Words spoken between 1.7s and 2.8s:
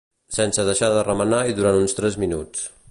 uns tres minuts